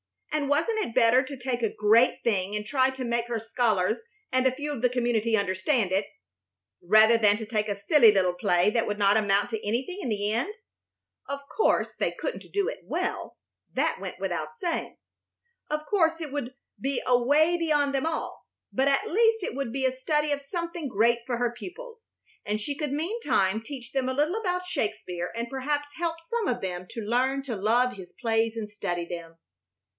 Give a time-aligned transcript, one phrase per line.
[0.31, 3.99] And wasn't it better to take a great thing and try to make her scholars
[4.31, 6.07] and a few of the community understand it,
[6.81, 10.09] rather than to take a silly little play that would not amount to anything in
[10.09, 10.55] the end?
[11.27, 13.37] Of course, they couldn't do it well;
[13.73, 14.97] that went without saying.
[15.69, 19.85] Of course it would be away beyond them all, but at least it would be
[19.85, 22.07] a study of something great for her pupils,
[22.43, 26.61] and she could meantime teach them a little about Shakespeare and perhaps help some of
[26.61, 29.37] them to learn to love his plays and study them.